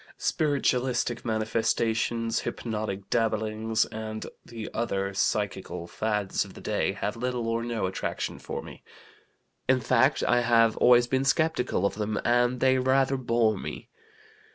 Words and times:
Spiritualistic 0.17 1.23
manifestations, 1.23 2.39
hypnotic 2.39 3.07
dabblings, 3.11 3.85
and 3.85 4.25
the 4.43 4.67
other 4.73 5.13
psychical 5.13 5.85
fads 5.85 6.43
of 6.43 6.55
the 6.55 6.59
day 6.59 6.93
have 6.93 7.15
little 7.15 7.47
or 7.47 7.61
no 7.61 7.85
attraction 7.85 8.39
for 8.39 8.63
me. 8.63 8.81
In 9.69 9.79
fact, 9.79 10.23
I 10.23 10.39
have 10.39 10.75
always 10.77 11.05
been 11.05 11.23
skeptical 11.23 11.85
of 11.85 11.93
them, 11.93 12.19
and 12.25 12.61
they 12.61 12.79
rather 12.79 13.15
bore 13.15 13.59
me. 13.59 13.89